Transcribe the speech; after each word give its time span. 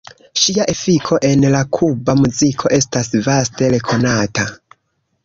Ŝia 0.43 0.63
efiko 0.71 1.19
en 1.27 1.45
la 1.55 1.61
kuba 1.77 2.15
muziko 2.21 2.71
estas 2.79 3.13
vaste 3.29 3.71
rekonata. 3.75 4.49